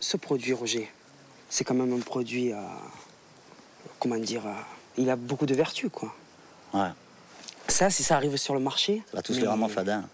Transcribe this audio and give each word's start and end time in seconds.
Ce 0.00 0.16
produit, 0.16 0.52
Roger, 0.52 0.90
c'est 1.48 1.64
quand 1.64 1.74
même 1.74 1.92
un 1.94 2.00
produit, 2.00 2.52
euh, 2.52 2.56
comment 3.98 4.16
dire, 4.18 4.46
euh, 4.46 4.52
il 4.98 5.08
a 5.08 5.16
beaucoup 5.16 5.46
de 5.46 5.54
vertus, 5.54 5.88
quoi. 5.90 6.14
Ouais. 6.74 6.90
Ça, 7.68 7.88
si 7.90 8.02
ça 8.02 8.16
arrive 8.16 8.36
sur 8.36 8.54
le 8.54 8.60
marché. 8.60 9.02
Là, 9.14 9.22
tout 9.22 9.32
mais- 9.32 9.40
c'est 9.40 9.46
vraiment 9.46 9.68
fadin. 9.68 10.04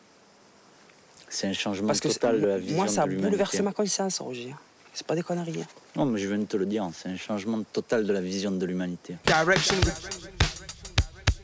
C'est 1.28 1.48
un 1.48 1.52
changement 1.52 1.88
Parce 1.88 1.98
que 2.00 2.08
total 2.08 2.40
de 2.40 2.46
la 2.46 2.58
vision 2.58 2.76
moi, 2.76 2.86
ça 2.86 3.02
a 3.02 3.06
bouleversé 3.06 3.62
ma 3.62 3.72
conscience, 3.72 4.20
Roger. 4.20 4.54
C'est 4.92 5.04
pas 5.06 5.16
des 5.16 5.22
conneries. 5.22 5.62
hein. 5.62 5.66
Non, 5.96 6.06
mais 6.06 6.20
je 6.20 6.28
viens 6.28 6.38
de 6.38 6.44
te 6.44 6.56
le 6.56 6.66
dire, 6.66 6.88
c'est 6.96 7.08
un 7.08 7.16
changement 7.16 7.60
total 7.72 8.06
de 8.06 8.12
la 8.12 8.20
vision 8.20 8.52
de 8.52 8.64
l'humanité. 8.64 9.16
Direction. 9.26 9.74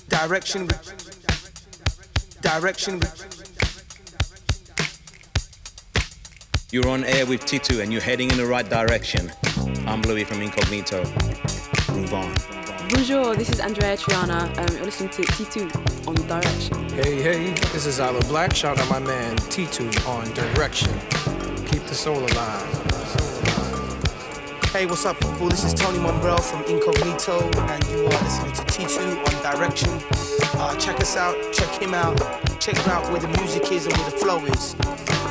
Direction. 0.08 0.66
Direction. 2.42 3.00
You're 6.72 6.88
on 6.88 7.02
air 7.02 7.26
with 7.26 7.46
Titu 7.46 7.82
and 7.82 7.92
you're 7.92 8.00
heading 8.00 8.30
in 8.30 8.36
the 8.36 8.46
right 8.46 8.68
direction. 8.68 9.32
I'm 9.88 10.02
Louis 10.02 10.22
from 10.22 10.40
Incognito. 10.40 11.02
Move 11.92 12.14
on. 12.14 12.32
Bonjour, 12.88 13.34
this 13.34 13.50
is 13.50 13.58
Andrea 13.58 13.96
Triana. 13.96 14.56
Um, 14.56 14.76
you're 14.76 14.84
listening 14.84 15.10
to 15.10 15.22
T2 15.22 16.06
on 16.06 16.14
Direction. 16.28 16.88
Hey, 16.90 17.20
hey, 17.20 17.54
this 17.72 17.86
is 17.86 17.98
Isla 17.98 18.20
Black. 18.28 18.54
Shout 18.54 18.78
out 18.78 18.88
my 18.88 19.00
man 19.00 19.36
T2 19.36 20.06
on 20.06 20.32
Direction. 20.32 20.92
Keep 21.66 21.86
the 21.86 21.94
soul 21.94 22.18
alive. 22.18 22.90
Hey, 24.70 24.86
what's 24.86 25.04
up, 25.04 25.18
people? 25.18 25.48
This 25.48 25.64
is 25.64 25.74
Tony 25.74 25.98
Monbrell 25.98 26.40
from 26.40 26.62
Incognito, 26.72 27.50
and 27.72 27.84
you 27.88 28.04
are 28.04 28.22
listening 28.22 28.52
to 28.52 28.62
T2 28.62 29.26
on 29.26 29.42
Direction. 29.42 29.90
Uh, 30.54 30.76
check 30.76 31.00
us 31.00 31.16
out, 31.16 31.34
check 31.52 31.82
him 31.82 31.94
out, 31.94 32.16
check 32.60 32.76
him 32.76 32.90
out 32.90 33.10
where 33.10 33.20
the 33.20 33.28
music 33.40 33.72
is 33.72 33.86
and 33.86 33.96
where 33.96 34.10
the 34.10 34.16
flow 34.16 34.44
is. 34.44 34.76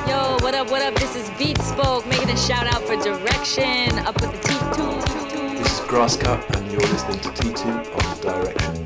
Yo, 0.09 0.37
what 0.41 0.55
up, 0.55 0.71
what 0.71 0.81
up? 0.81 0.95
This 0.95 1.15
is 1.15 1.29
Beat 1.37 1.61
Spoke 1.61 2.03
making 2.07 2.31
a 2.31 2.35
shout 2.35 2.65
out 2.65 2.81
for 2.81 2.95
Direction 2.95 3.99
up 3.99 4.19
with 4.19 4.31
the 4.31 4.39
T2. 4.39 5.59
This 5.59 5.71
is 5.71 5.79
Grasscut, 5.81 6.43
and 6.55 6.71
you're 6.71 6.81
listening 6.81 7.19
to 7.19 7.29
T2 7.29 7.63
on 7.93 8.17
Direction. 8.19 8.83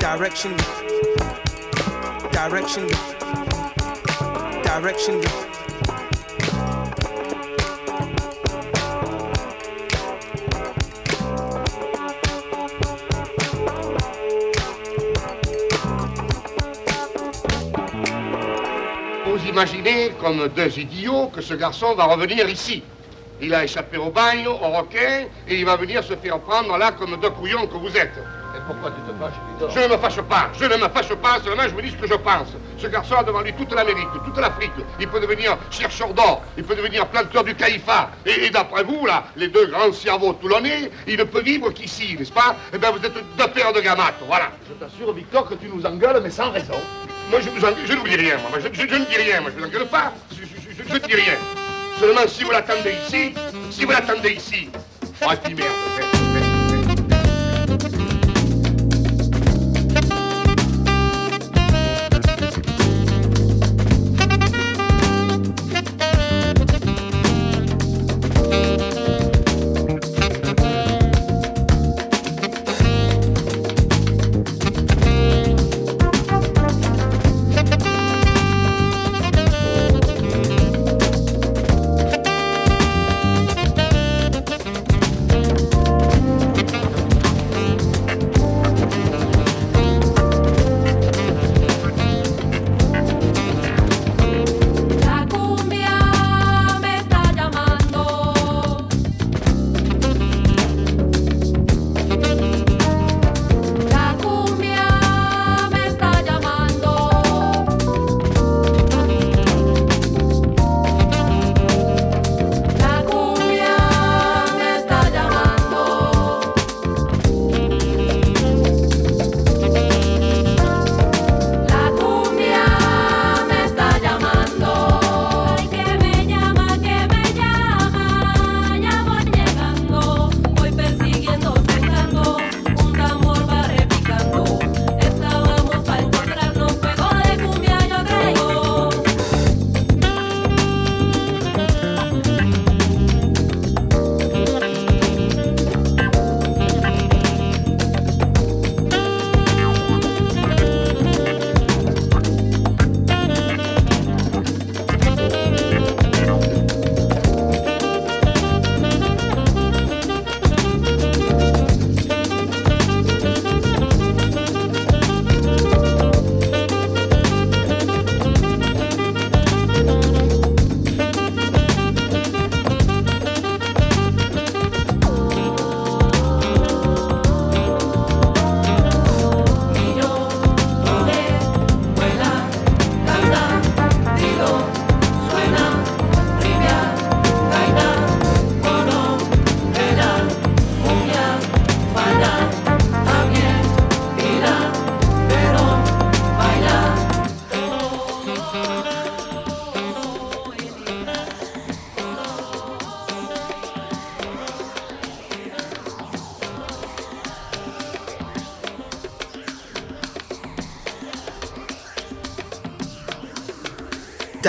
Direction. 0.00 0.56
Direction. 2.32 2.88
Direction. 4.64 5.20
Vous 5.22 5.53
imaginez, 19.54 20.10
comme 20.20 20.48
deux 20.48 20.78
idiots, 20.80 21.28
que 21.28 21.40
ce 21.40 21.54
garçon 21.54 21.94
va 21.94 22.04
revenir 22.06 22.48
ici. 22.48 22.82
Il 23.40 23.54
a 23.54 23.62
échappé 23.62 23.98
au 23.98 24.10
bagne, 24.10 24.48
au 24.48 24.56
requin, 24.56 25.26
et 25.48 25.54
il 25.60 25.64
va 25.64 25.76
venir 25.76 26.02
se 26.02 26.16
faire 26.16 26.40
prendre 26.40 26.76
là 26.76 26.90
comme 26.90 27.16
deux 27.22 27.30
couillons 27.30 27.68
que 27.68 27.76
vous 27.76 27.96
êtes. 27.96 28.18
Et 28.56 28.60
pourquoi 28.66 28.90
tu 28.90 29.00
te 29.02 29.16
fâches, 29.16 29.38
Bidon 29.46 29.70
Je 29.70 29.80
ne 29.80 29.86
me 29.92 29.96
fâche 29.96 30.20
pas, 30.22 30.50
je 30.58 30.64
ne 30.64 30.76
me 30.76 30.88
fâche 30.88 31.14
pas, 31.14 31.38
seulement 31.44 31.62
je 31.68 31.74
vous 31.74 31.82
dis 31.82 31.90
ce 31.90 31.96
que 31.96 32.08
je 32.08 32.14
pense. 32.14 32.48
Ce 32.78 32.88
garçon 32.88 33.14
a 33.14 33.22
devant 33.22 33.42
lui 33.42 33.52
toute 33.52 33.72
l'Amérique, 33.72 34.08
toute 34.24 34.38
l'Afrique. 34.38 34.72
Il 34.98 35.06
peut 35.06 35.20
devenir 35.20 35.56
chercheur 35.70 36.12
d'or, 36.14 36.42
il 36.56 36.64
peut 36.64 36.74
devenir 36.74 37.06
planteur 37.06 37.44
du 37.44 37.54
caïfa. 37.54 38.10
Et, 38.26 38.46
et 38.46 38.50
d'après 38.50 38.82
vous, 38.82 39.06
là, 39.06 39.22
les 39.36 39.46
deux 39.46 39.66
grands 39.66 39.92
cerveaux 39.92 40.32
toulonnais, 40.32 40.90
il 41.06 41.16
ne 41.16 41.24
peut 41.24 41.42
vivre 41.42 41.70
qu'ici, 41.70 42.16
n'est-ce 42.18 42.32
pas? 42.32 42.56
Eh 42.72 42.78
bien, 42.78 42.90
vous 42.90 43.04
êtes 43.06 43.14
deux 43.14 43.48
paires 43.48 43.72
de 43.72 43.80
gamates, 43.80 44.20
voilà. 44.26 44.50
Je 44.68 44.74
t'assure, 44.74 45.12
Victor, 45.12 45.48
que 45.48 45.54
tu 45.54 45.66
nous 45.72 45.86
engueules, 45.86 46.20
mais 46.22 46.30
sans 46.30 46.50
raison. 46.50 46.80
Moi, 47.30 47.40
je, 47.40 47.48
en- 47.66 47.86
je 47.86 47.92
n'oublie 47.94 48.16
rien, 48.16 48.36
moi. 48.38 48.58
Je, 48.60 48.68
je- 48.72 48.88
je 48.88 48.94
ne 48.94 49.04
dis 49.04 49.16
rien, 49.16 49.40
moi. 49.40 49.50
Je 49.50 49.56
ne 49.60 49.66
vous 49.66 49.68
engueule 49.68 49.88
pas. 49.88 50.12
Je, 50.30 50.36
je- 50.36 50.42
je- 50.82 50.88
je 50.88 50.92
ne 50.94 50.98
dis 50.98 51.14
rien. 51.14 51.34
Seulement, 51.98 52.26
si 52.28 52.44
vous 52.44 52.50
l'attendez 52.50 52.94
ici, 53.06 53.34
si 53.70 53.84
vous 53.84 53.90
l'attendez 53.92 54.32
ici. 54.32 54.68
Oh, 55.22 56.23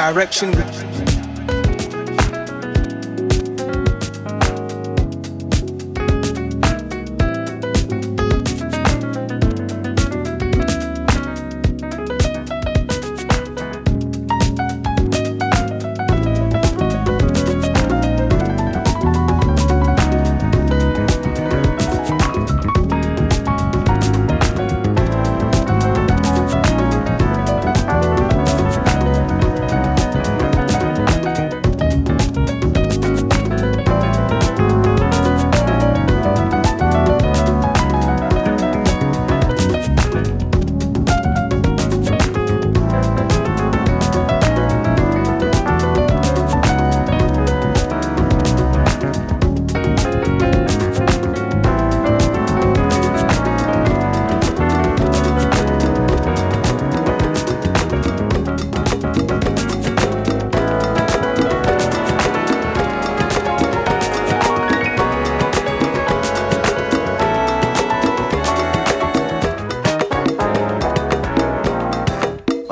Direction. 0.05 0.51
qui 0.51 0.84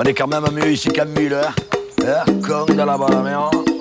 On 0.03 0.05
est 0.05 0.13
quand 0.13 0.27
même 0.27 0.43
mieux 0.51 0.69
ici 0.69 0.89
qu'à 0.89 1.05
Müller. 1.05 1.47
Comme 2.45 2.75
de 2.75 2.83
la 2.83 2.97
bonne 2.97 3.23
merde. 3.23 3.55
Hein. 3.55 3.72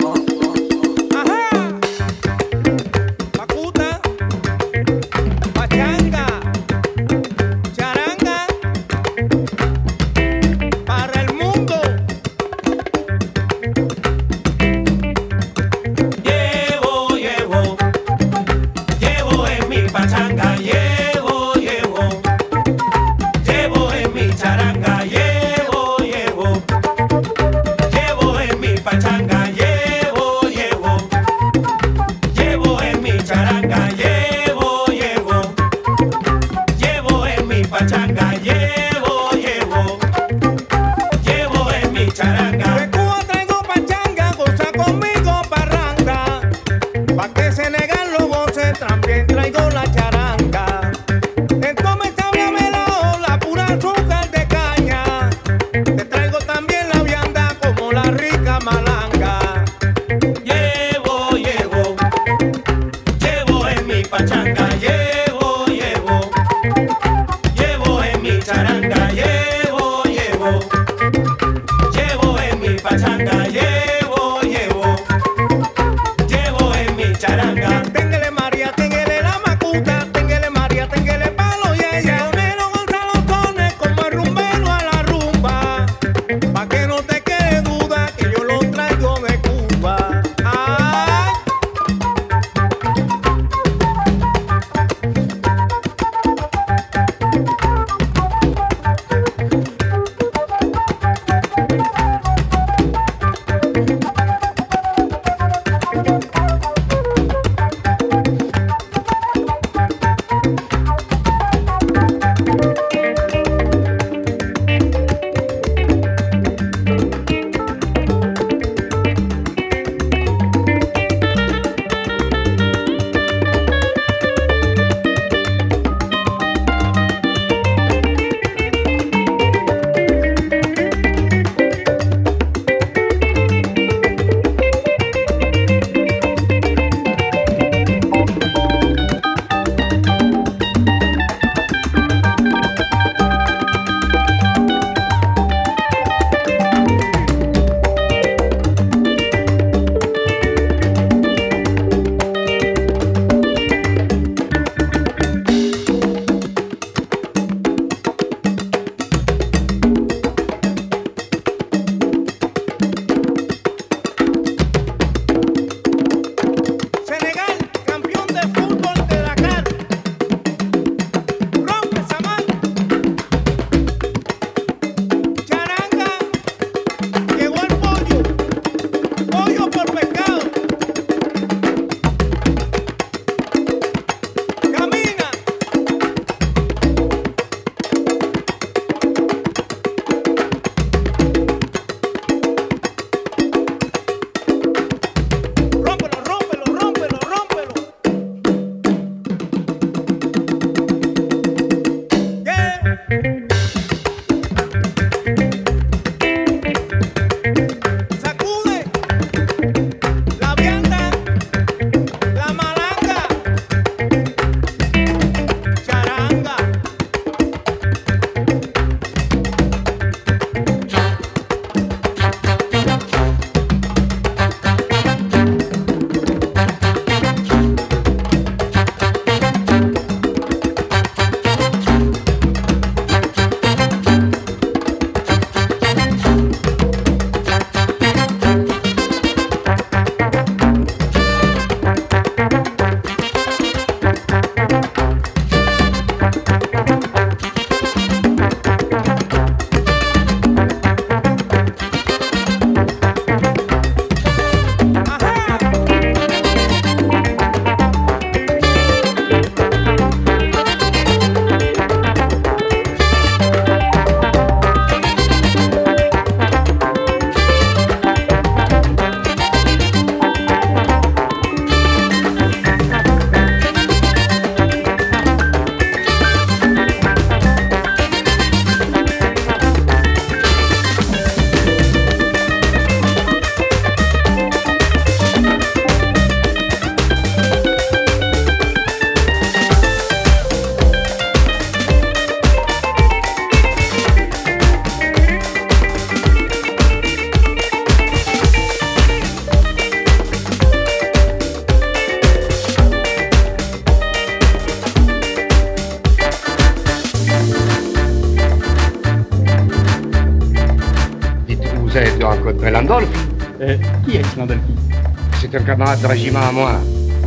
Camarade 315.83 316.01
de 316.01 316.07
régiment 316.07 316.39
à 316.39 316.51
moi. 316.51 316.71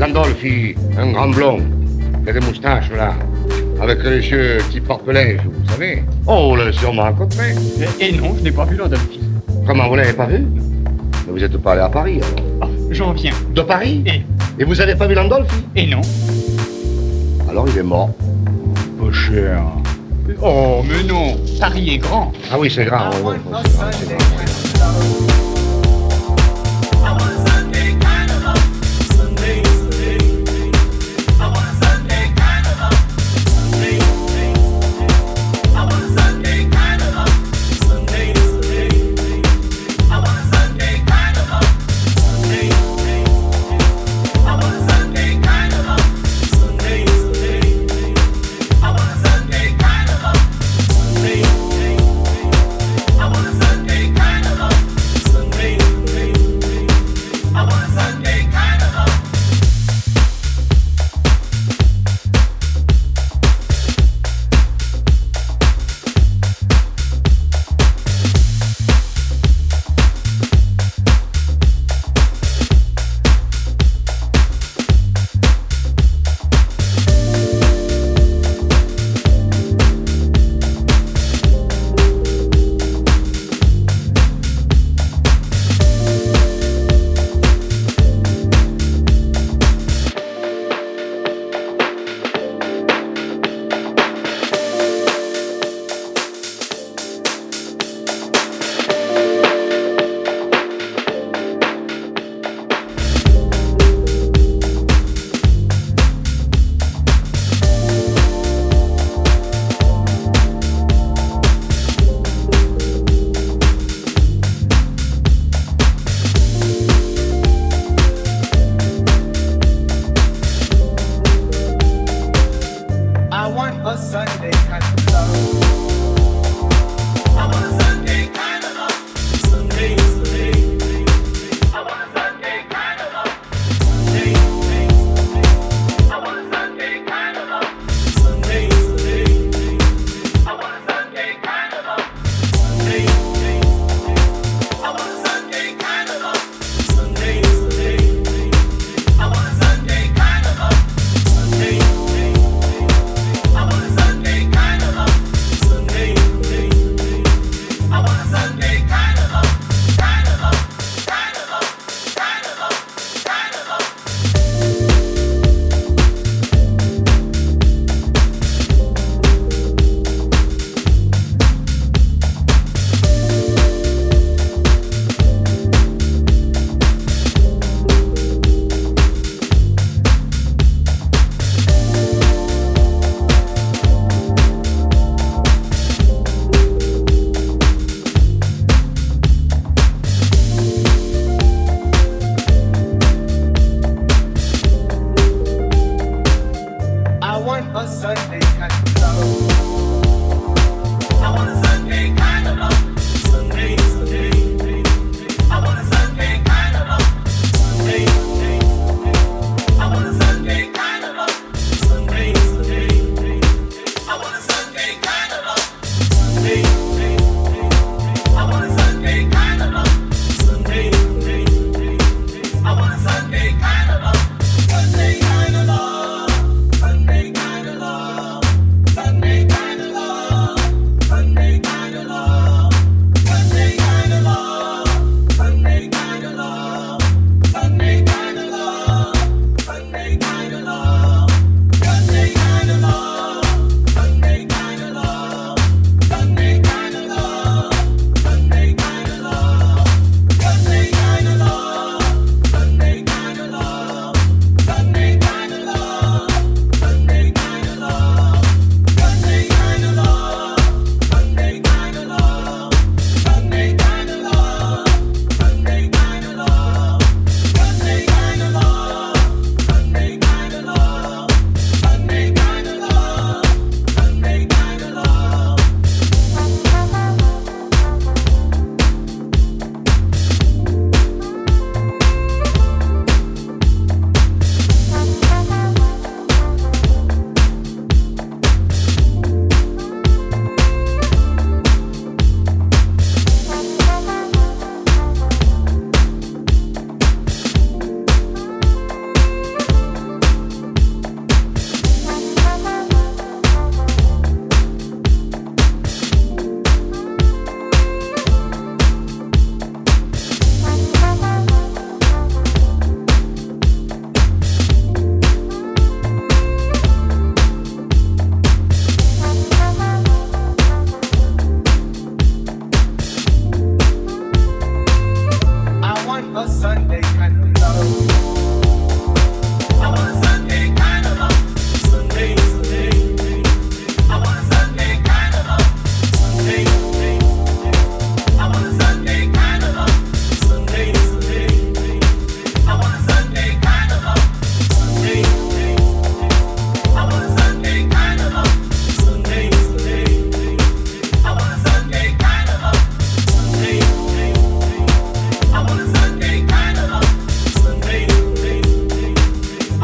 Landolfi, 0.01 0.75
un 0.97 1.13
grand 1.13 1.29
blond. 1.29 1.59
Il 2.23 2.29
a 2.31 2.33
des 2.33 2.41
moustaches, 2.41 2.91
là. 2.97 3.13
Avec 3.83 4.03
les 4.03 4.27
yeux 4.31 4.59
type 4.71 4.87
porte-linge, 4.87 5.41
vous 5.45 5.69
savez. 5.69 6.03
Oh, 6.27 6.49
vous 6.51 6.57
l'avez 6.57 6.73
sûrement 6.73 7.03
rencontré. 7.03 7.55
Et 8.01 8.13
non, 8.13 8.35
je 8.39 8.43
n'ai 8.45 8.51
pas 8.51 8.65
vu 8.65 8.77
Landolfi. 8.77 9.21
Comment, 9.67 9.89
vous 9.89 9.97
l'avez 9.97 10.15
pas 10.15 10.25
vu? 10.27 10.47
Mais 11.27 11.33
vous 11.33 11.45
êtes 11.45 11.57
pas 11.59 11.73
allé 11.73 11.83
à 11.83 11.89
Paris, 11.91 12.21
alors 12.23 12.71
J'en 12.91 13.13
viens. 13.13 13.33
De 13.55 13.61
Paris? 13.61 14.03
Et 14.07 14.23
Et 14.59 14.65
vous 14.65 14.81
avez 14.81 14.95
pas 14.95 15.07
vu 15.07 15.15
Landolfi 15.15 15.57
Et 15.75 15.87
non. 15.87 16.01
Alors 17.51 17.67
il 17.69 17.77
est 17.77 17.83
mort. 17.83 18.11
Pas 18.99 19.13
cher. 19.13 19.61
Oh, 20.43 20.83
mais 20.89 21.03
non. 21.07 21.37
Paris 21.61 21.91
est 21.95 21.99
grand. 21.99 22.33
Ah 22.51 22.57
oui, 22.59 22.73
c'est 22.75 22.87
grand, 22.87 23.11
oui, 23.23 23.35
oui, 23.35 23.53
oui, 23.53 23.59
c'est 23.93 25.36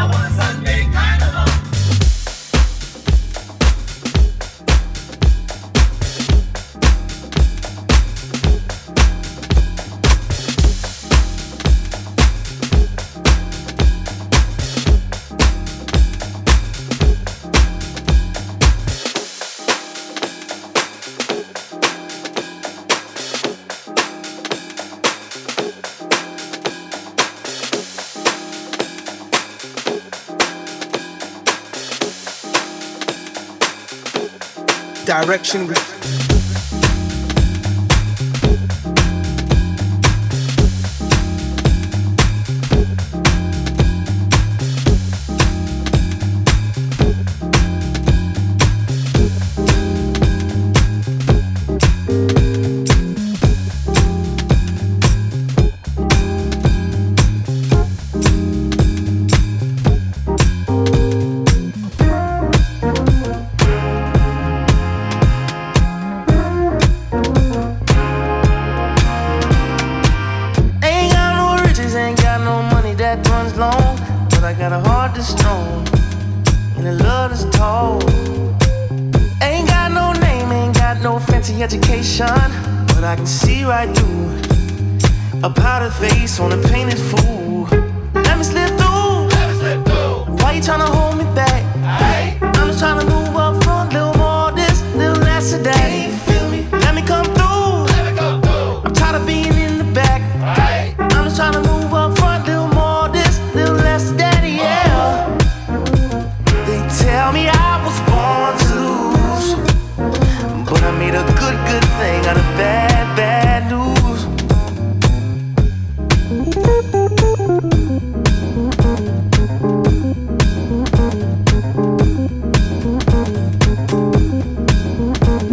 I 0.02 0.06
want 0.06 0.34
some 0.34 0.51
direction. 35.22 35.91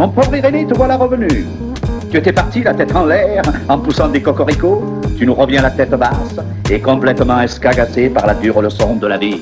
Pauvre 0.09 0.35
Irénée, 0.35 0.65
te 0.65 0.73
voilà 0.73 0.97
revenu. 0.97 1.45
Tu 2.09 2.17
étais 2.17 2.33
parti 2.33 2.63
la 2.63 2.73
tête 2.73 2.95
en 2.95 3.05
l'air, 3.05 3.43
en 3.67 3.77
poussant 3.77 4.07
des 4.07 4.21
cocoricots. 4.21 4.83
Tu 5.17 5.25
nous 5.25 5.35
reviens 5.35 5.61
la 5.61 5.69
tête 5.69 5.91
basse 5.91 6.37
et 6.69 6.79
complètement 6.79 7.41
escagassé 7.41 8.09
par 8.09 8.25
la 8.25 8.33
dure 8.33 8.61
leçon 8.61 8.95
de 8.95 9.07
la 9.07 9.17
vie. 9.17 9.41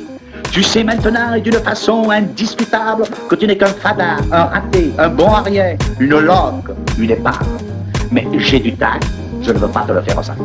Tu 0.52 0.64
sais 0.64 0.84
maintenant 0.84 1.34
et 1.36 1.42
d'une 1.42 1.54
façon 1.54 2.10
indiscutable 2.10 3.04
que 3.30 3.36
tu 3.36 3.48
n'es 3.48 3.58
qu'un 3.58 3.68
fada, 3.68 4.18
un 4.32 4.46
raté, 4.46 4.92
un 4.98 5.10
bon 5.10 5.32
arrière, 5.32 5.78
une 6.00 6.20
loque, 6.20 6.72
une 6.98 7.12
épave. 7.12 7.48
Mais 8.12 8.28
j'ai 8.38 8.60
du 8.60 8.74
tact, 8.74 9.08
je 9.42 9.52
ne 9.52 9.60
veux 9.60 9.68
pas 9.68 9.86
te 9.88 9.92
le 9.92 10.02
faire 10.02 10.18
ressentir. 10.18 10.44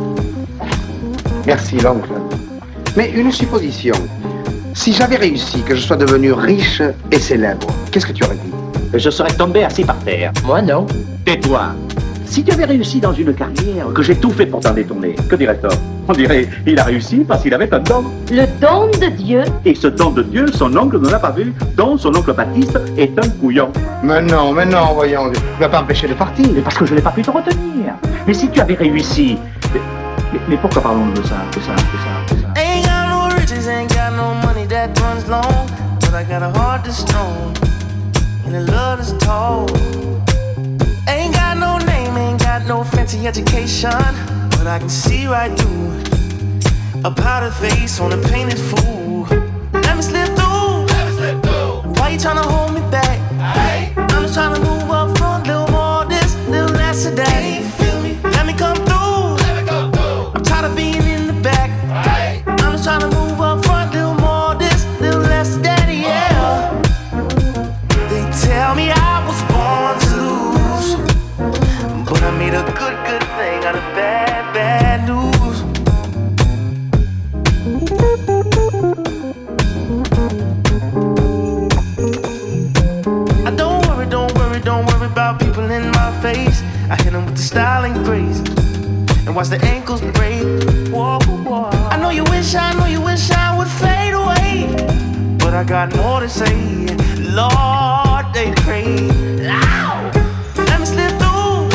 Merci, 1.45 1.77
l'oncle. 1.79 2.11
Mais 2.95 3.11
une 3.11 3.31
supposition. 3.31 3.95
Si 4.73 4.93
j'avais 4.93 5.17
réussi, 5.17 5.61
que 5.61 5.75
je 5.75 5.81
sois 5.81 5.97
devenu 5.97 6.31
riche 6.31 6.81
et 7.11 7.19
célèbre, 7.19 7.67
qu'est-ce 7.91 8.05
que 8.05 8.13
tu 8.13 8.23
aurais 8.23 8.35
dit? 8.35 8.62
Je 8.93 9.09
serais 9.09 9.31
tombé 9.31 9.63
assis 9.63 9.83
par 9.83 9.97
terre. 9.99 10.31
Moi, 10.45 10.61
non. 10.61 10.85
Tais-toi. 11.25 11.61
Si 12.25 12.43
tu 12.43 12.51
avais 12.51 12.65
réussi 12.65 12.99
dans 12.99 13.13
une 13.13 13.33
carrière, 13.33 13.87
que 13.93 14.01
j'ai 14.01 14.15
tout 14.15 14.31
fait 14.31 14.45
pour 14.45 14.59
t'en 14.59 14.73
détourner, 14.73 15.15
que 15.29 15.35
dirait-on? 15.35 15.67
On 16.07 16.13
dirait, 16.13 16.47
il 16.65 16.79
a 16.79 16.83
réussi 16.83 17.17
parce 17.27 17.43
qu'il 17.43 17.53
avait 17.53 17.71
un 17.73 17.79
don. 17.79 18.05
Le 18.31 18.45
don 18.59 18.87
de 18.87 19.09
Dieu 19.15 19.43
Et 19.65 19.75
ce 19.75 19.87
don 19.87 20.09
de 20.11 20.23
Dieu, 20.23 20.47
son 20.53 20.75
oncle 20.75 20.99
ne 20.99 21.09
l'a 21.09 21.19
pas 21.19 21.31
vu, 21.31 21.53
dont 21.77 21.97
son 21.97 22.15
oncle 22.15 22.33
Baptiste 22.33 22.79
est 22.97 23.17
un 23.17 23.29
couillon. 23.39 23.69
Mais 24.03 24.21
non, 24.21 24.51
mais 24.51 24.65
non, 24.65 24.93
voyons, 24.93 25.31
tu 25.31 25.39
ne 25.39 25.59
vas 25.59 25.69
pas 25.69 25.81
empêcher 25.81 26.07
de 26.07 26.13
partir. 26.13 26.45
Mais 26.53 26.61
parce 26.61 26.77
que 26.77 26.85
je 26.85 26.93
n'ai 26.95 27.01
pas 27.01 27.11
pu 27.11 27.21
te 27.21 27.31
retenir. 27.31 27.93
Mais 28.27 28.33
si 28.33 28.47
tu 28.49 28.59
avais 28.59 28.75
réussi... 28.75 29.37
Mais, 29.73 29.79
mais- 30.33 30.39
mais 30.49 30.57
pourquoi 30.57 30.81
parlons 30.81 31.07
de 31.09 31.21
ça, 31.23 31.35
de 31.55 31.59
ça, 31.61 31.71
de 31.73 31.75
ça, 31.75 32.35
de 32.35 32.41
ça? 32.41 32.47
Ain't 32.55 32.83
got 32.83 33.09
no 33.09 33.35
riches, 33.35 33.67
ain't 33.67 33.89
got 33.89 34.15
no 34.17 34.33
money 34.45 34.67
that 34.67 34.89
runs 35.01 35.27
long, 35.29 35.67
but 35.99 36.13
I 36.13 36.23
got 36.23 36.41
a 36.41 36.51
heart 36.57 36.85
strong 36.91 37.53
and 38.53 38.69
a 38.69 38.71
love 38.71 38.99
that's 38.99 39.13
tall. 39.23 39.61
Ain't 41.07 41.33
got 41.33 41.57
no 41.57 41.77
name, 41.85 42.15
ain't 42.17 42.39
got 42.39 42.65
no 42.67 42.83
fancy 42.83 43.27
education, 43.27 43.91
but 44.51 44.67
I 44.67 44.79
can 44.79 44.89
see 44.89 45.27
right 45.27 45.51
through 45.57 46.01
a 47.03 47.11
powdered 47.11 47.53
face 47.53 47.99
on 47.99 48.13
a 48.13 48.17
painted 48.29 48.59
fool. 48.59 49.25
Let 49.73 49.95
me 49.95 50.01
slip 50.01 50.27
through. 50.35 50.85
Why 51.97 52.09
you 52.09 52.19
tryna 52.19 52.45
hold 52.45 52.73
me 52.73 52.81
back? 52.91 53.19
I'm 53.97 54.23
just 54.23 54.37
tryna 54.37 54.59
move 54.59 54.89
worry, 85.03 85.11
about 85.11 85.39
people 85.39 85.69
in 85.69 85.91
my 85.91 86.11
face. 86.21 86.61
I 86.89 86.95
hit 87.01 87.11
them 87.11 87.25
with 87.25 87.35
the 87.35 87.41
style 87.41 87.85
and 87.85 88.05
grace 88.05 88.39
and 89.25 89.35
watch 89.35 89.49
the 89.49 89.59
ankles 89.63 90.01
break. 90.01 90.43
Whoa, 90.91 91.19
whoa. 91.19 91.69
I 91.91 91.97
know 91.97 92.09
you 92.09 92.23
wish, 92.25 92.55
I 92.55 92.73
know 92.73 92.85
you 92.85 93.01
wish 93.01 93.31
I 93.31 93.57
would 93.57 93.67
fade 93.67 94.13
away, 94.13 94.67
but 95.37 95.53
I 95.53 95.63
got 95.63 95.95
more 95.95 96.19
to 96.19 96.29
say. 96.29 96.87
Lord, 97.17 98.25
they 98.33 98.51
pray. 98.63 99.09
Ow! 99.47 100.11
Let 100.55 100.79
me 100.79 100.85
slip 100.85 101.11
through. 101.19 101.69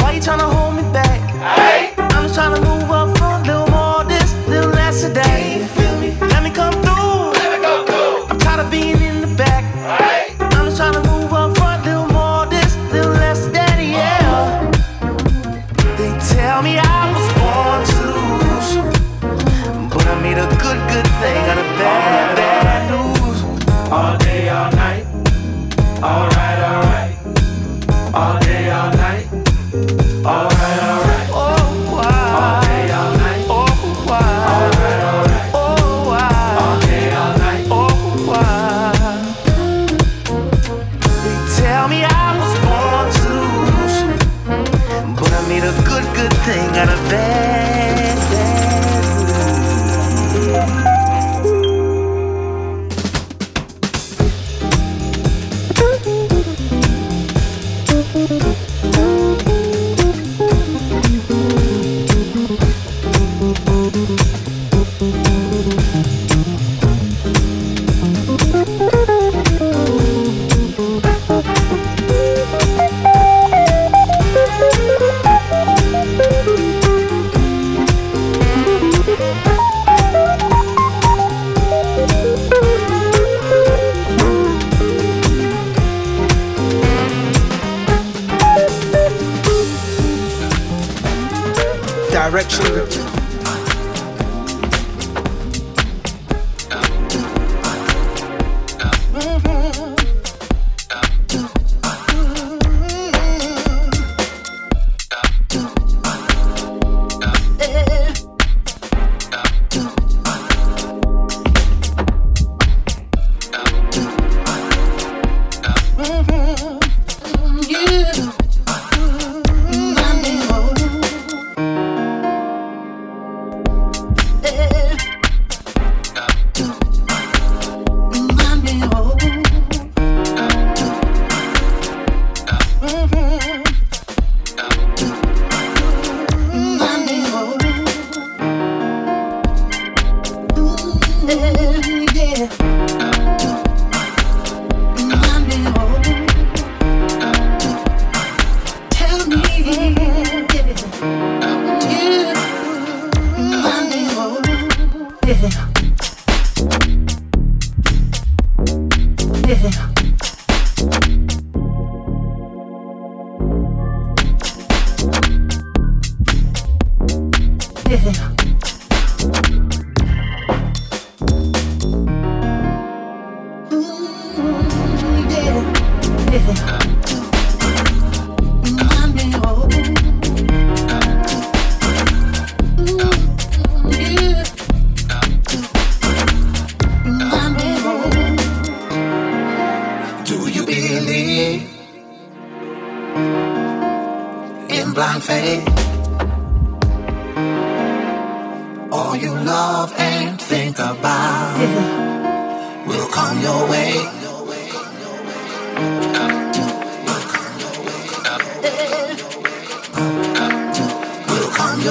Why 0.00 0.12
you 0.14 0.20
tryna 0.20 0.50
hold 0.52 0.76
me 0.76 0.82
back? 0.92 1.20
Hey. 1.56 1.94
I'm 1.96 2.24
just 2.26 2.38
tryna 2.38 2.60
move 2.60 2.90
up 2.90 3.16
front, 3.18 3.46
little 3.46 3.68
more 3.68 4.04
this, 4.04 4.32
little 4.48 4.70
less 4.70 5.04
of 5.04 5.14
that. 5.14 5.23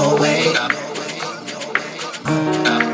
no 0.03 0.15
way. 0.17 0.53
No 0.53 0.67
way. 0.99 1.19
No 2.65 2.87
way. 2.87 2.92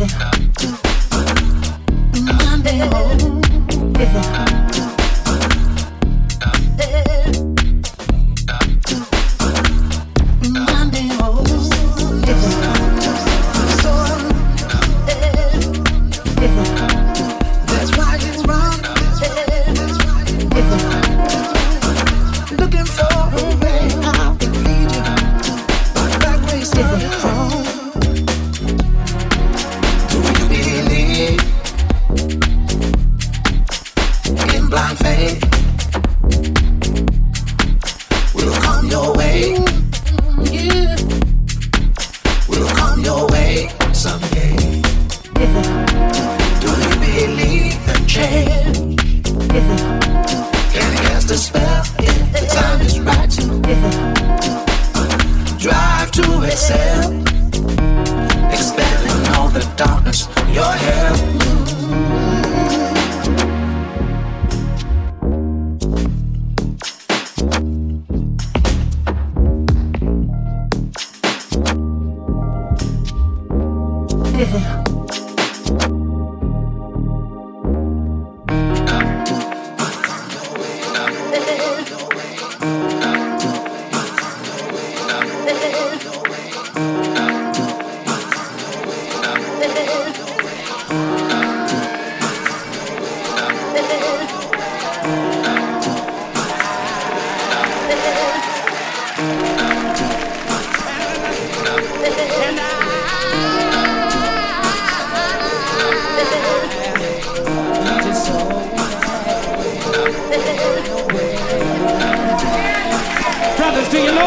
never. 0.00 0.39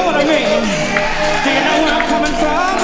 know 0.03 0.11
what 0.11 0.19
I 0.19 0.25
mean? 0.25 0.63
Do 1.43 1.49
you 1.49 1.61
know 1.63 1.77
where 1.83 1.95
I'm 1.95 2.03
coming 2.11 2.35
from? 2.43 2.75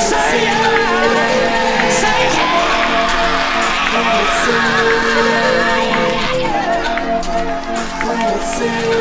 Say 0.00 0.44
yeah! 0.44 1.90
Say 2.00 2.20
yeah! 2.32 2.72
Let's 8.08 8.46
see. 8.56 8.92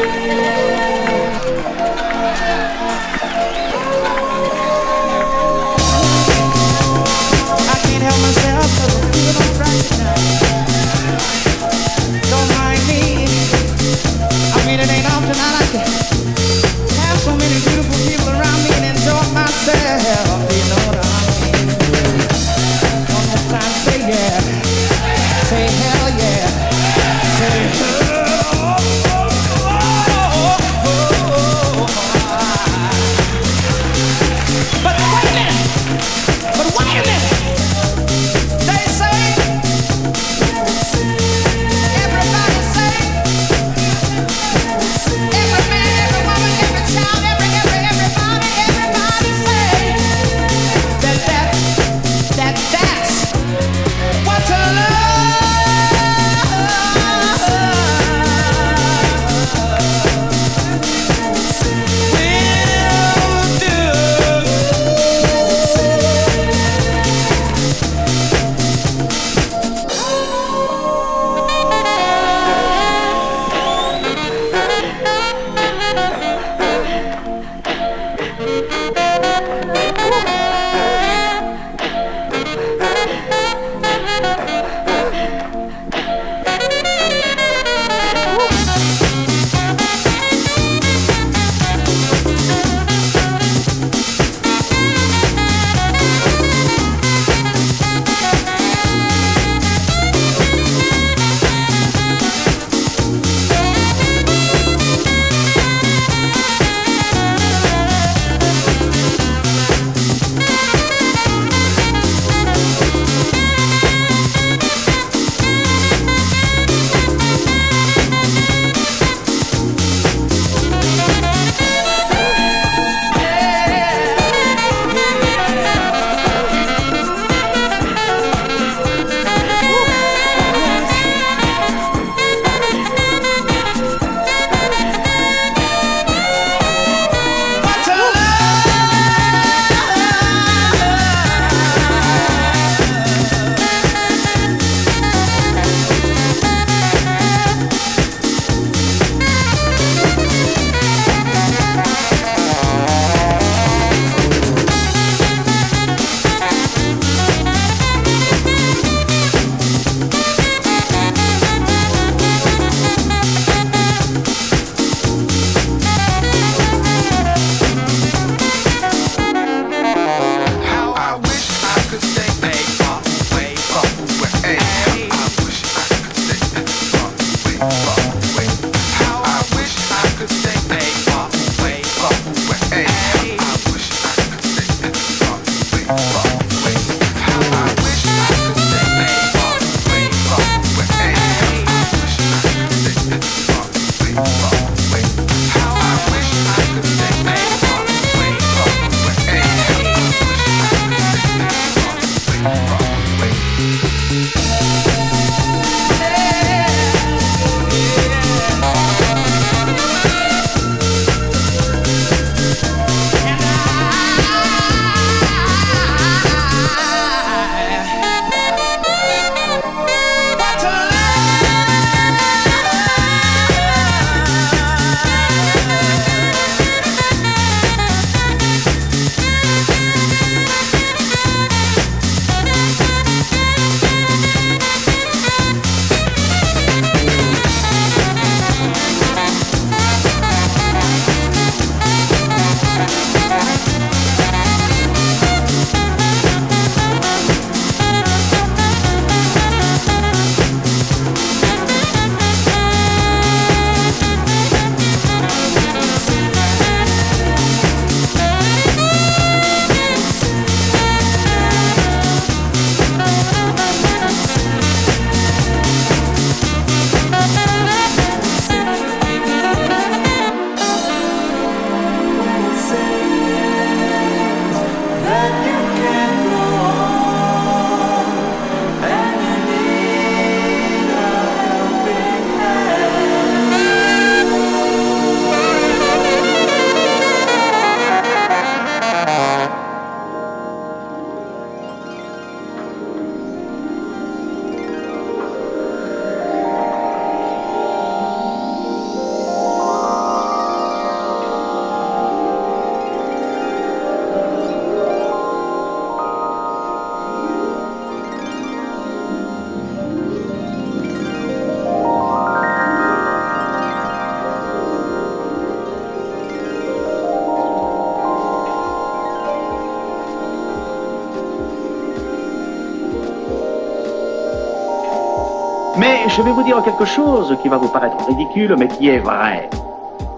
je 326.15 326.21
vais 326.21 326.31
vous 326.31 326.43
dire 326.43 326.61
quelque 326.63 326.85
chose 326.85 327.37
qui 327.41 327.47
va 327.47 327.57
vous 327.57 327.69
paraître 327.69 328.05
ridicule, 328.05 328.55
mais 328.57 328.67
qui 328.67 328.89
est 328.89 328.99
vrai. 328.99 329.49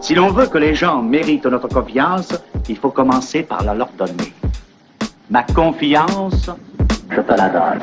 Si 0.02 0.16
l'on 0.16 0.30
veut 0.30 0.48
que 0.48 0.58
les 0.58 0.74
gens 0.74 1.02
méritent 1.02 1.46
notre 1.46 1.68
confiance, 1.68 2.34
il 2.68 2.78
faut 2.78 2.90
commencer 2.90 3.44
par 3.44 3.64
la 3.64 3.74
leur 3.74 3.90
donner. 3.98 4.34
Ma 5.30 5.44
confiance, 5.44 6.50
je 7.10 7.22
te 7.22 7.34
la 7.34 7.50
donne. 7.50 7.82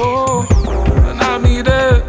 Oh, 0.00 0.46
and 1.10 1.20
I 1.20 1.38
need 1.38 1.66
it. 1.66 2.07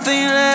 Nothing 0.00 0.28
left 0.28 0.49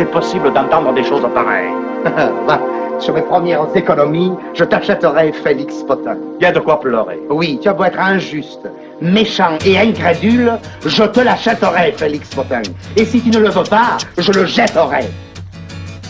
c'est 0.00 0.10
possible 0.10 0.50
d'entendre 0.54 0.94
des 0.94 1.04
choses 1.04 1.26
pareilles. 1.34 1.74
Sur 3.00 3.12
mes 3.12 3.20
premières 3.20 3.66
économies, 3.74 4.32
je 4.54 4.64
t'achèterai 4.64 5.30
Félix 5.44 5.82
Potin. 5.82 6.16
Il 6.40 6.44
y 6.44 6.46
a 6.46 6.52
de 6.52 6.58
quoi 6.58 6.80
pleurer. 6.80 7.20
Oui, 7.28 7.58
tu 7.60 7.68
as 7.68 7.74
beau 7.74 7.84
être 7.84 8.00
injuste, 8.00 8.66
méchant 9.02 9.58
et 9.66 9.78
incrédule, 9.78 10.52
je 10.86 11.02
te 11.02 11.20
l'achèterai, 11.20 11.92
Félix 11.92 12.34
Potin. 12.34 12.62
Et 12.96 13.04
si 13.04 13.20
tu 13.20 13.28
ne 13.28 13.40
le 13.40 13.50
veux 13.50 13.64
pas, 13.64 13.98
je 14.16 14.32
le 14.32 14.46
jetterai. 14.46 15.04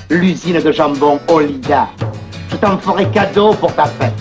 L'usine 0.08 0.60
de 0.60 0.70
jambon 0.70 1.18
Olida, 1.26 1.88
je 2.48 2.56
t'en 2.58 2.78
ferai 2.78 3.06
cadeau 3.06 3.54
pour 3.54 3.74
ta 3.74 3.86
fête. 3.86 4.12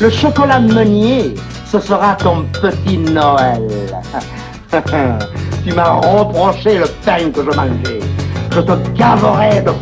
Le 0.00 0.08
chocolat 0.08 0.60
Meunier, 0.60 1.34
ce 1.66 1.78
sera 1.78 2.14
ton 2.14 2.46
petit 2.58 2.96
Noël. 2.96 3.68
tu 5.66 5.74
m'as 5.74 5.92
reproché 5.92 6.78
le 6.78 6.86
pain 7.04 7.30
que 7.30 7.42
je 7.42 7.54
mangeais. 7.54 8.03
Je 8.54 8.60
te 8.60 8.72
gaverai 8.94 9.64
de 9.64 9.72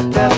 brioche. 0.00 0.28
la 0.28 0.37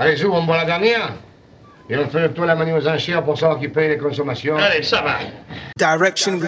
Allez, 0.00 0.16
Zou, 0.16 0.32
on 0.32 0.44
boit 0.44 0.56
la 0.56 0.64
dernière 0.64 1.12
Et 1.90 1.98
on 1.98 2.08
fait 2.08 2.20
le 2.20 2.32
tour 2.32 2.44
de 2.44 2.48
la 2.48 2.54
manie 2.54 2.72
aux 2.72 2.88
enchères 2.88 3.22
pour 3.22 3.38
savoir 3.38 3.60
qui 3.60 3.68
paye 3.68 3.90
les 3.90 3.98
consommations. 3.98 4.56
Allez, 4.56 4.82
ça 4.82 5.02
va. 5.02 5.18
Direction. 5.76 6.40